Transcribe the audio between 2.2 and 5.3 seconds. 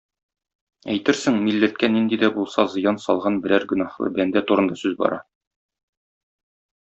дә булса зыян салган берәр гөнаһлы бәндә турында сүз бара!